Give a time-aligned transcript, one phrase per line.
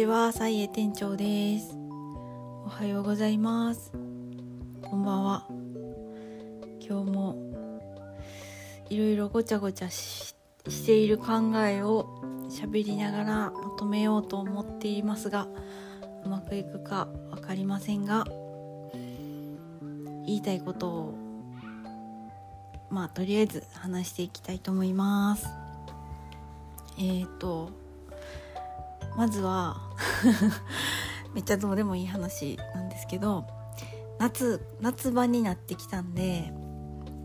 [0.00, 1.76] ちは、さいえ店長です。
[2.64, 3.92] おはようございます。
[4.80, 5.46] こんばんは。
[6.80, 7.36] 今日も
[8.88, 10.34] いろいろごちゃごちゃし
[10.86, 12.08] ている考えを
[12.48, 15.48] 喋りながらまとめようと思っていますが、
[16.24, 18.24] うまくいくかわかりませんが、
[20.24, 21.14] 言いたいことを
[22.88, 25.46] まあとりあえず話していきたいと思います。
[26.96, 27.89] えっ、ー、と
[29.16, 29.80] まずは
[31.34, 33.46] めっちゃどうでもいい話なんですけど
[34.18, 36.52] 夏夏場になってきたんで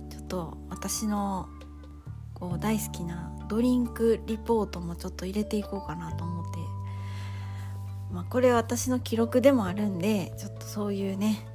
[0.10, 1.50] ちょっと私の
[2.34, 6.60] こう大好きなドリンクリポートもちょっと入れていこうかなと思って、
[8.12, 11.48] まあ、これは私の記録でもあるんでちょっとそういうね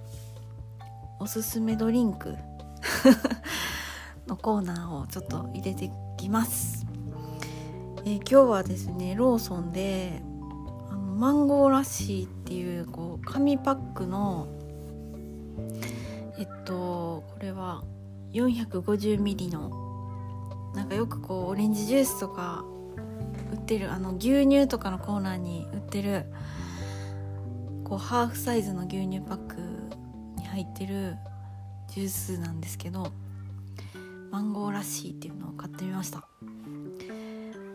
[1.19, 2.37] おすすめドリンク
[4.27, 6.90] のコーナーをちょっと入れていきます。
[8.05, 10.23] えー今日はですねローソンで
[10.91, 14.49] あのマンゴーラッシーっていうこう紙パックの
[16.39, 17.85] えっとこれは
[18.33, 22.65] 450ml のなんかよくこうオレンジジュースとか
[23.53, 26.25] 売ってるあの牛乳とかのコーナーに売ってる
[27.85, 29.57] こうハーフサイズの牛乳パック
[30.39, 31.17] に入ってる
[31.89, 33.13] ジュースなんですけど
[34.31, 36.25] マンゴーラッシーっていうのを買ってみました。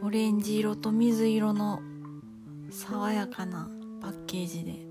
[0.02, 1.82] オレンジ色と水色の
[2.70, 3.70] 爽やかな
[4.02, 4.86] パッケージで。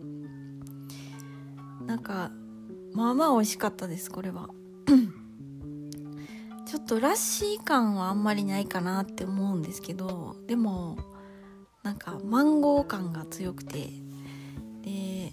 [1.87, 2.31] なんか
[2.95, 4.49] まあまあ美味しかったですこれは。
[6.67, 10.97] ちょっとラッシー感はあんまりないかなって思うんですけどでも
[11.83, 13.91] なんかマンゴー感が強くて。
[14.83, 15.33] で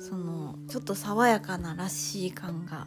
[0.00, 2.86] そのちょっと爽やかなラッシー感が。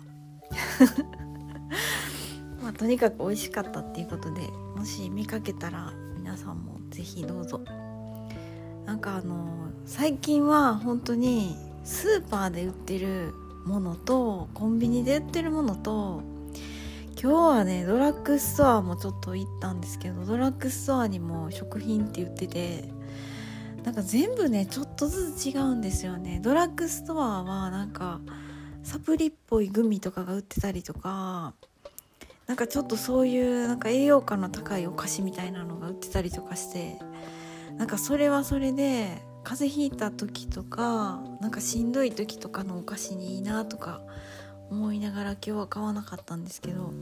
[2.73, 4.41] あとにかく美味しかったっていうことで
[4.75, 7.61] もし見かけたら皆さんもぜひどうぞ。
[8.85, 9.45] なんかあの
[9.85, 13.33] 最近は本当にスーパーで売ってる
[13.65, 16.23] ものとコンビニで売ってるものと
[17.21, 22.89] 今日はねドラッグストアもちょっと行ったんですけどドラッグストアにも食品って言ってて
[23.83, 26.39] なんか全部ねちょっとずつ違うんですよね。
[26.41, 28.21] ドラッグストアはなんか
[28.83, 31.53] サプリっぽいグミとかが売ってたりとか
[32.47, 36.99] なんかちょっとそういうなんか栄養価の高いお菓子みたいなのが売ってたりとかして
[37.77, 44.01] なんかそれはそれで風邪ひいた時とかなんかしんどい時とかのお菓子にいいなとか
[44.69, 46.93] 思いながら今日は買わなかったんですけど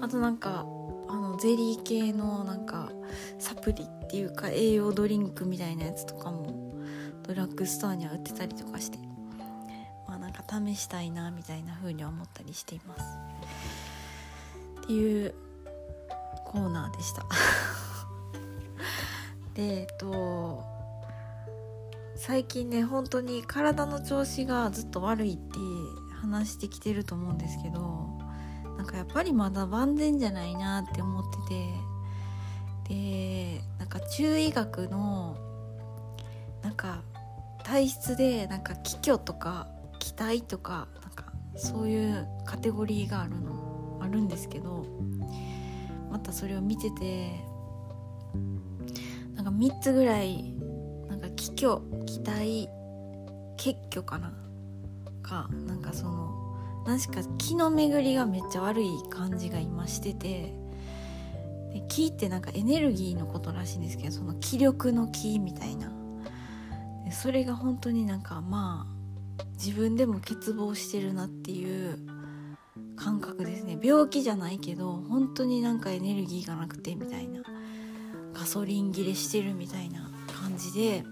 [0.00, 0.66] あとなんか
[1.08, 2.90] あのゼリー系のなんか
[3.38, 6.72] サプリっていうか栄養ドリンクみたいなやつとかも
[7.22, 8.98] ドラッグストアには売ってたりとかして
[10.06, 13.37] まあなんか試したいなみたいな風には思ったりしています。
[14.88, 15.34] っていう
[16.46, 17.26] コーナーでした。
[19.52, 20.64] でえっと
[22.16, 25.58] 最近ね本当に体の調子がずっと悪いって
[26.22, 28.08] 話してきてると思うんですけど
[28.78, 31.24] なんかやっぱりまだ万全じゃないなって思っ
[32.88, 35.36] ててでなんか中医学の
[36.62, 37.02] なんか
[37.62, 39.68] 体質でなんか気虚とか
[39.98, 41.26] 気体とかなんか
[41.56, 43.57] そういうカテゴリーがあるの
[44.00, 44.86] あるんですけど
[46.10, 47.30] またそれを見てて
[49.34, 50.54] なんか3つぐらい
[51.08, 52.68] なんか気虚気体
[53.56, 54.32] 血虚かな
[55.22, 56.38] かなんかその
[56.86, 60.54] 何しか気の巡りがめっちゃ悪い感じが今してて
[61.72, 65.92] で気ってなんかエネルギーのことらしいんですけどその気力の気みたいな。
[67.04, 71.98] でそれが本当になんかまあ自分でも欠乏してるなっていう
[72.98, 73.78] 感覚ですね。
[73.82, 77.42] 病気じゃないけど本当になんかエネルギーがなくてみたいな。
[78.38, 81.04] ガソリン切れしてるみたいな感じで。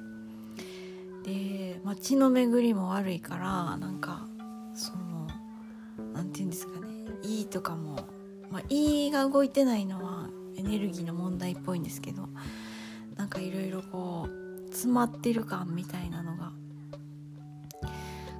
[1.25, 4.29] で、まあ、血の巡りも悪いからなんか
[4.75, 5.27] その
[6.15, 6.87] 何て言うんですかね。
[7.25, 7.97] 胃とかも、
[8.51, 12.29] まあ、胃が動いてないのはエネルギーの問題っぽいんですけど
[13.17, 16.53] なんかいろいろこう詰まってる感みたいなのが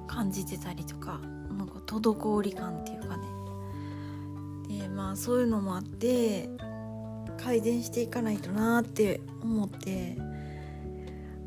[0.07, 1.19] 感じてたりとか
[1.49, 3.36] なんか滞り感っていうかね。
[4.97, 6.49] まあそういうのもあって
[7.37, 10.17] 改善していかないとなって思って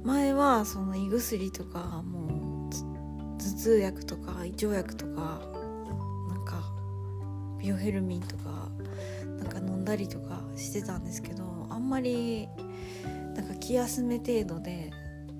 [0.04, 5.40] 前はその胃薬とかもう頭痛薬とか胃腸薬とか
[6.28, 6.62] なんか
[7.58, 8.68] ビオヘルミンとか
[9.40, 12.48] なんか飲んだりとかしてたんですけどあんまり
[13.34, 14.92] なんか気休め程度で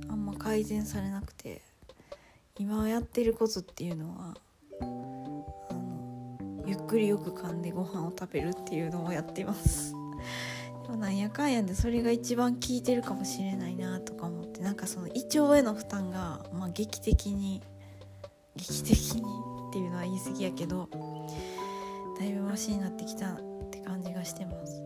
[0.08, 1.62] あんま改善されなくて
[2.58, 4.34] 今やってることっていうのは
[6.70, 9.92] ゆっくりよく噛んでご飯を食べるっていうのをやってます
[10.86, 10.96] でも。
[10.96, 17.60] なんやかんやでそれが一番効いてるかもしれないなとか思ってなんかその胃腸への負担が、まあ、劇的に
[18.54, 19.20] 劇的に
[19.68, 20.88] っていうのは言い過ぎやけど
[22.20, 24.80] だいぶマシになってきたって感じがしてます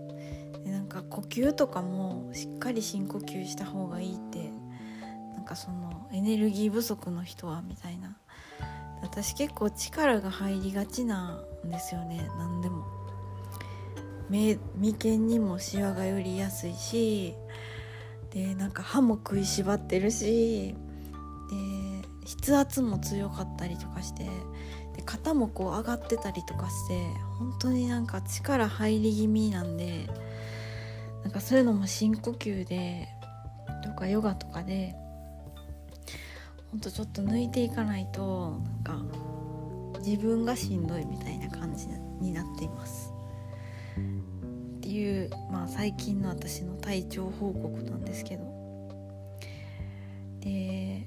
[0.64, 4.50] でなんか呼吸とかもしっかり深呼吸した方がいいって
[5.34, 8.16] なんかそのエネルギー不足の人はみたいな
[9.02, 12.28] 私結構力が入りがちなんですよね。
[12.38, 12.84] 何でも。
[14.30, 17.34] 眉間にもシワが寄りやすいし
[18.30, 20.74] でなんか歯も食いしばってるし
[21.50, 22.08] で
[22.42, 24.24] 筆圧も強かったりとかして
[24.96, 26.94] で肩もこう上がってたりとかして
[27.38, 30.08] 本当になんか力入り気味なんで
[31.22, 33.08] なんかそういうのも深呼吸で
[33.82, 34.94] とかヨガとかで
[36.70, 39.18] ほんとちょっと抜いていかないとなんか
[40.04, 41.88] 自分がしんどいみたいな感じ
[42.20, 43.14] になっています。
[43.96, 48.44] っていう、まあ、最近の私の体調報告なんですけど
[50.40, 51.06] で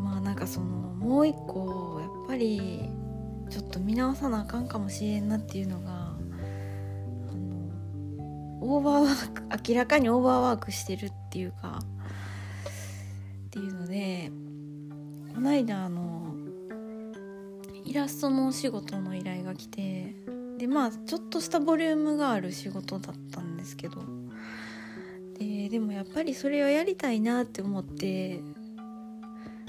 [0.00, 2.88] まあなんかそのもう一個やっぱり
[3.50, 9.28] ちょっと見直さなあかんかもしれんなっていうのがあのオーバーワー
[9.60, 11.80] ク明らかにオーバーワークしてるっていうか
[13.46, 14.30] っていうので
[15.34, 16.17] この間あの
[17.88, 20.14] イラストのお仕事の依頼が来て
[20.58, 24.02] でまあちょっとしたボリュームがある仕事だったんですけど。
[25.38, 28.40] ででもやっぱりそれをやりたいなって思って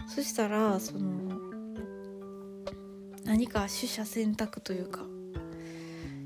[0.07, 1.39] そしたらその
[3.23, 5.01] 何か取捨選択というか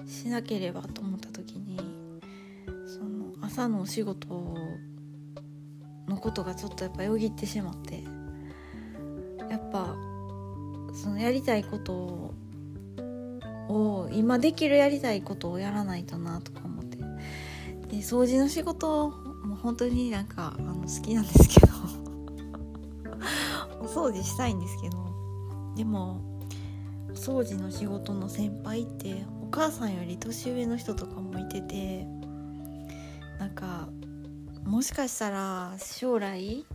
[0.07, 1.77] しなければと思った時に
[2.87, 4.55] その朝のお仕事
[6.07, 8.01] のことがちょっとやっぱよぎってしまって
[9.49, 9.93] やっぱ
[10.93, 12.33] そのやりたいこと
[13.69, 16.97] を今できるやりたいことをやらないとなとか思って。
[16.97, 19.09] で掃除の仕事
[19.43, 21.73] も本当になんかあの好きなんですけど。
[23.81, 25.03] お掃除したいんですけど。
[25.75, 26.21] でも
[27.09, 32.05] お掃除の仕事の先輩ってお母さんより年上の人とかもいてて
[33.39, 33.89] なんか
[34.65, 36.65] もしかしたら将来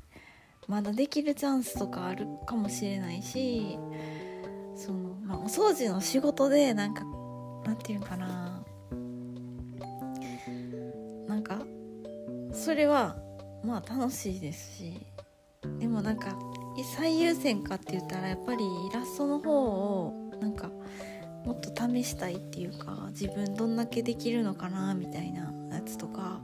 [0.68, 3.78] まだできるチャンスとかあるかもしれないし
[4.76, 7.04] その、まあ、お掃除の仕事でなんか
[7.64, 8.62] なんていうかな。
[11.26, 11.60] なんか
[12.52, 13.16] それは
[13.62, 15.06] まあ楽しいですし
[15.78, 16.36] でもなんか
[16.96, 20.70] 最優先かって言ったらやっぱりイラストの方をなんか
[21.44, 26.40] もっと試したいっていうか自分どんだけできるのかなみたいなやつとか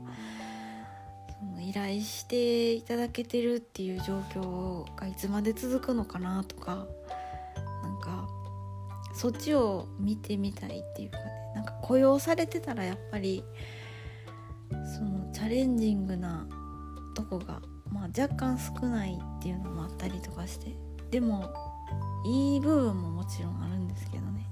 [1.75, 6.87] 頼していただけてるっていう状況がいつまで続くのかなとか
[9.15, 11.23] そっちを見てみたいっていうかね
[11.55, 13.43] なんか雇用されてたらやっぱり
[14.97, 16.45] そのチャレンジングな
[17.15, 20.75] とこが、まあ、若干少ないっていうのもあったりとかして
[21.11, 21.49] でも
[22.25, 24.49] いい部分ももちろんあるんですけどね。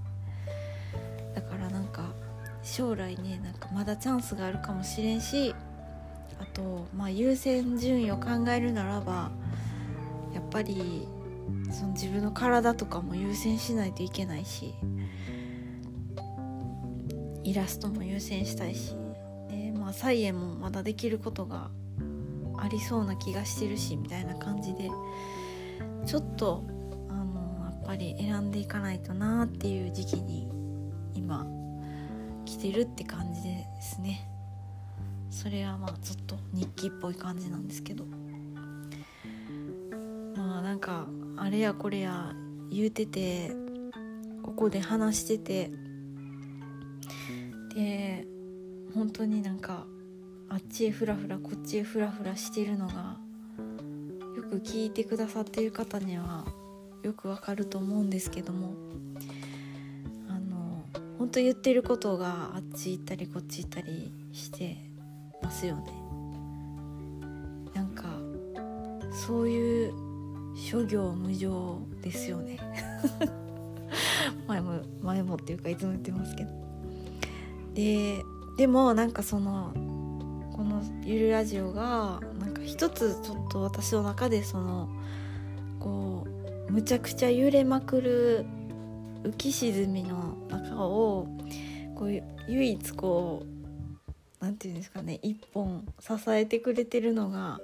[1.36, 2.14] だからなんか
[2.62, 5.54] 将来ねなんかまだチャンスがあるかもしれんし
[6.40, 9.32] あとまあ優先順位を考えるならば
[10.34, 11.08] やっぱり
[11.72, 14.74] その自分の体とかも優先しないといけないし
[17.44, 18.96] イラストも優先したいし、
[19.50, 21.70] でまあ、菜園もまだできることが
[22.58, 24.90] ありそうな気がしてるしみたいな感じで
[26.06, 26.64] ちょっと
[27.10, 30.48] あのやっぱり選んでいかないとなっていう時期に
[31.14, 31.46] 今
[32.46, 34.23] 来てるって感じですね。
[35.44, 38.06] それはまあちょっと日記っぽい感じなんですけど。
[40.38, 42.34] まあなんかあれやこれや
[42.72, 43.52] 言うてて
[44.42, 45.72] ここで話してて。
[47.76, 48.26] で
[48.94, 49.86] 本当になんか
[50.48, 53.18] あっちへフラフラこっちへフラフラしてるのが
[54.38, 56.46] よく聞いてくださってる方には
[57.02, 58.76] よくわかると思うんですけども。
[60.30, 60.86] あの
[61.18, 64.93] 本当言ってることがあっち行ったりこっち行ったりして
[65.44, 65.84] ますよね。
[67.74, 68.06] なんか
[69.12, 69.94] そういう
[70.56, 72.58] 諸行無常ですよね。
[74.48, 76.52] 前も前もっていうかいつも言ってますけど。
[77.74, 78.24] で
[78.58, 79.72] でもなんかその
[80.56, 84.90] この「ゆるラジオが」なんか一つちょっと私の中でその
[85.80, 86.28] こ
[86.70, 88.46] うむちゃくちゃ揺れまくる
[89.24, 91.28] 浮き沈みの中を
[91.96, 93.63] こう唯一こう
[94.44, 97.62] 何て言うんですかね一本支えてくれてるのが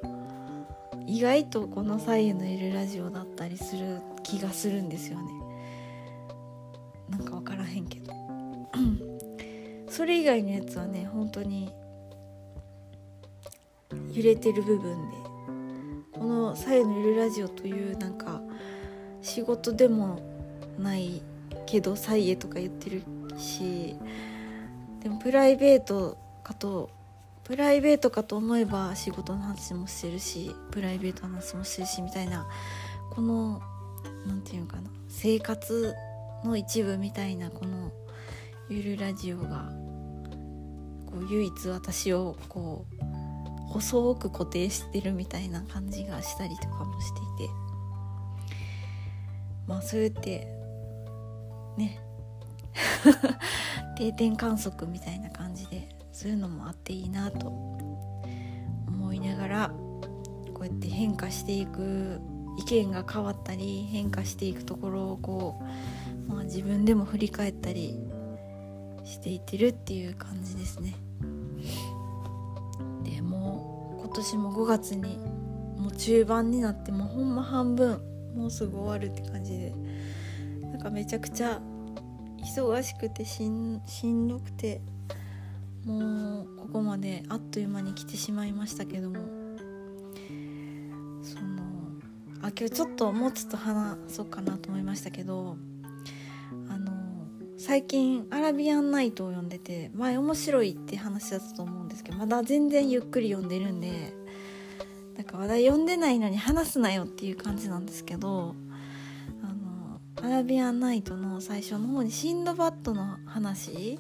[1.06, 5.30] 意外とこの「左右のいるラジオ」だったりする気がするんですよね。
[7.10, 8.14] なんか分からへんけど。
[9.90, 11.70] それ以外のやつはね本当に
[14.14, 15.18] 揺れてる部分で
[16.14, 18.42] この「左右のゆるラジオ」というなんか
[19.22, 20.20] 仕事でも
[20.78, 21.22] ない
[21.66, 23.04] けど「サイエ」とか言ってる
[23.38, 23.98] し
[25.02, 26.18] でもプライベート
[26.50, 26.90] かと
[27.44, 32.48] プライベートかと思えば仕事の話もしてるしプライベートの話もしてるしみたいな
[33.12, 33.62] この
[34.26, 35.94] 何て言うかな生活
[36.44, 37.92] の一部みたいなこの
[38.68, 39.70] ゆるラジオが
[41.06, 43.04] こう唯一私をこう
[43.74, 47.54] 細く固定してるみたいな感じがしたりとかもしていて。
[49.68, 50.48] まあそうやって
[51.78, 52.00] ね。
[53.98, 55.49] 定点観測みたいな感じ
[56.20, 59.70] そういうのもあっていいなと思いながら
[60.54, 62.20] こうやって変化していく
[62.58, 65.62] 意見が変わったり変化していくところをこ
[66.28, 67.98] う、まあ、自分でも振り返ったり
[69.06, 70.94] していってるっていう感じですね。
[73.06, 75.20] でもう今年も5月に
[75.78, 78.02] もう中盤になってもうほんま半分
[78.36, 79.74] もうすぐ終わるって感じで
[80.64, 81.62] なんかめちゃくちゃ
[82.44, 84.82] 忙しくてしんしんどくて
[85.86, 89.40] もうここまであっという間に来てしまいましたけども。
[91.30, 91.62] その
[92.42, 95.58] あ今日ちょっともうちょっと話そうかなと思いましたけど
[96.70, 96.92] あの
[97.58, 104.14] 最近アラビアンナイトを読んでて前面白いって話だったと思うんですけどまだ全然ゆっくり読んでるんで
[105.16, 108.56] なんかまだ読んでないのに話すなよっていう感じなんですけど
[109.44, 114.00] あのアラビアンナイトの最初の方にシンドバッドの話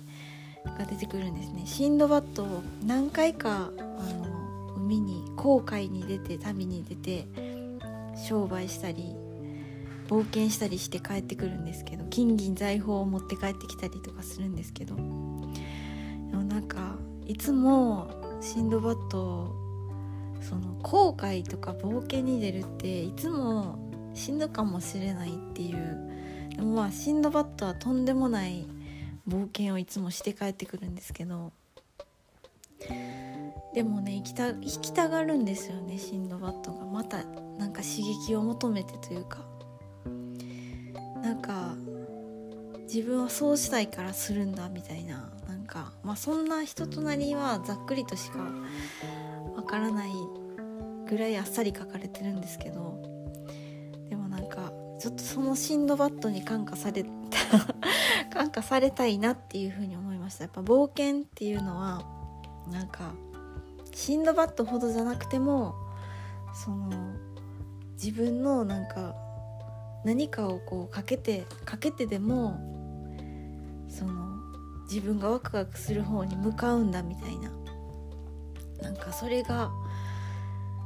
[0.66, 1.64] が出てくるんですね。
[1.66, 7.28] シンドバッドを何回かあの海に航海に出て旅に出て
[8.16, 9.16] 商売したり
[10.08, 16.96] 冒険したりして帰ってくるんですけど金銀財宝を持って帰ってきたりとかするんですけどでもなんか
[17.28, 18.10] いつも
[18.42, 19.56] シンドバッド
[20.42, 23.78] その後悔とか冒険に出るっていつも
[24.16, 26.10] しんどかもしれないっていう
[26.56, 28.66] でもまあシンドバッドはとんでもない
[29.30, 31.52] 冒険をいつもして帰ってくるんですけど。
[33.74, 36.86] でもね行きた行きたがるんですよねシンドバッドが。
[36.86, 37.24] また
[37.58, 39.46] なんか刺激を求めてというか。
[41.22, 41.76] なんか
[42.84, 45.32] 自分はそうしたいからするんだみたいな。
[45.48, 48.40] なんかまあそんな人となりはざっくりとしか
[49.56, 50.12] わからない
[51.08, 53.09] ぐらいあっさり書かれてるんですけど。
[55.00, 57.10] ちょっとそのシンドバッドに感化された
[58.30, 60.44] 感化されたいなっていうふうに思いました。
[60.44, 62.04] やっぱ冒険っていうのは
[62.70, 63.14] なんか
[63.94, 65.76] シンドバッドほどじゃなくても
[66.54, 66.90] その
[67.94, 69.16] 自分のなんか
[70.04, 72.60] 何かをこうかけてかけてでも
[73.90, 74.38] その
[74.90, 77.52] 自分がワクワクする方に向かうんだみたいな。
[78.82, 79.72] なんかそれが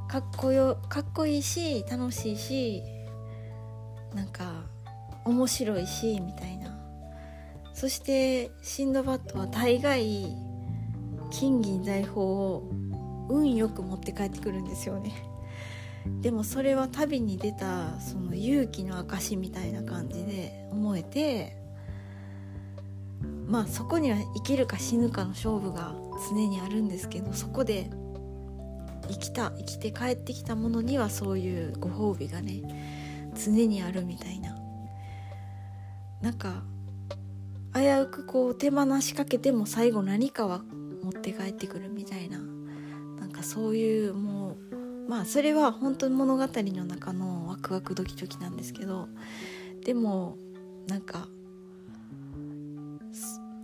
[0.08, 2.82] かっこよかっこいいし楽しいし
[4.14, 4.64] なんか
[5.26, 6.78] 面白いしみたいな。
[7.74, 10.28] そしてシンドバッドは大概
[11.32, 12.70] 金銀財宝を
[13.30, 15.12] 運よく持って帰ってくるんですよね。
[16.22, 21.56] でもそれは旅に出たその勇気の証みたいな感じで思えて
[23.48, 25.96] まあそこには生きるか死ぬかの勝負が
[26.30, 27.90] 常にあるんですけどそこで
[29.08, 33.03] 生きた生きて帰ってきたものにはそういうご褒美がね
[33.34, 34.58] 常にあるみたいな。
[36.22, 36.64] なんか
[37.74, 40.64] 危うくこう手放しかけても最後何かは
[41.04, 42.40] 持って帰ってくるみたいな。
[43.20, 49.08] なんかそういうもうまあそれは本当に物語の中のワクワクドキドキなんですけど。
[49.84, 50.38] でも
[50.88, 51.28] なんか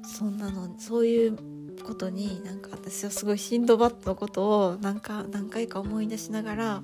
[0.04, 1.38] そんなのそういう
[1.84, 6.82] ことになんか私はすごいシンドバッドのことをなんか何回か思い出しながら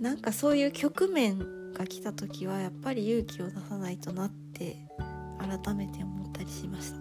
[0.00, 4.76] なんかそういう局面が来た時はやっぱり勇気を出さないとなって
[5.38, 6.96] 改めて思ったりしました。
[6.96, 7.00] っ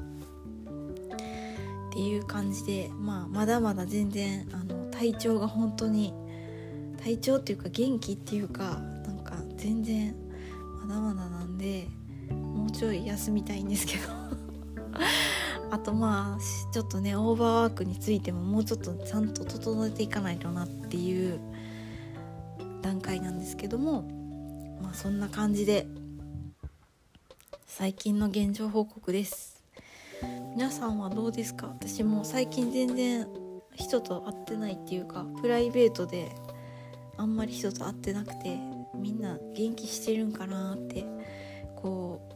[1.93, 6.13] ていう感じで、まあ、まだまだ全然あの体調が本当に
[7.01, 10.13] 体調っていうか元気っていうかなんか全然
[10.81, 11.87] まだまだなんで
[12.29, 14.03] もうちょい休みたいんですけど。
[15.71, 21.39] あとまあちょっとねオーバーワークについてももうちょっとちゃんと整えていかないとなっていう
[22.81, 24.24] 段階なんですけども
[24.81, 25.87] まあそんな感じで
[27.65, 29.61] 最近の現状報告です。
[30.55, 31.67] 皆さんはどうですか？
[31.67, 33.27] 私も最近全然
[33.75, 36.31] 人と会ってないっていうかプライベートで
[37.17, 38.57] あんまり人と会ってなくて
[38.95, 41.05] みんな元気してるんかなって
[41.75, 42.35] こう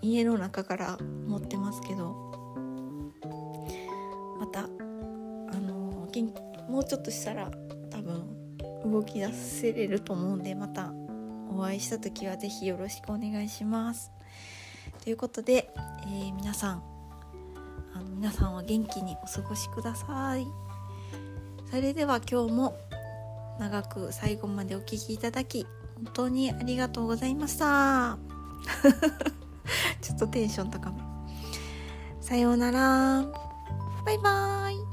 [0.00, 2.14] 家の中から思ってますけど
[4.38, 4.66] またあ
[5.60, 6.08] の
[6.68, 7.50] もうちょっとしたら
[7.90, 10.92] 多分動き出せれると思うんでまた
[11.56, 14.10] お会いした時は是非よろしくお願いします。
[15.02, 15.70] ということで、
[16.02, 16.82] えー、皆さん
[17.94, 20.46] あの皆さんは元気にお過ごしください。
[21.70, 22.76] それでは今日も
[23.58, 28.18] 長く最後までお聴きいただき本当にありがとうございました。
[30.02, 31.02] ちょっとテンション高め。
[32.20, 33.24] さようなら。
[34.04, 34.83] バイバーイ。